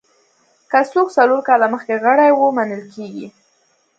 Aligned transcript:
که 0.71 0.79
څوک 0.91 1.07
څلور 1.17 1.39
کاله 1.47 1.67
مخکې 1.73 1.95
غړي 2.03 2.29
وو 2.33 2.47
منل 2.57 2.83
کېږي. 2.93 3.27